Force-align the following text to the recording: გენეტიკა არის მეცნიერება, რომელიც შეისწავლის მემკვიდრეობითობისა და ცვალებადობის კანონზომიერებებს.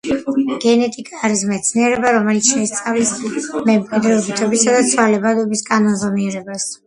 გენეტიკა 0.61 1.19
არის 1.27 1.41
მეცნიერება, 1.49 2.13
რომელიც 2.15 2.49
შეისწავლის 2.53 3.11
მემკვიდრეობითობისა 3.69 4.75
და 4.79 4.83
ცვალებადობის 4.95 5.65
კანონზომიერებებს. 5.71 6.67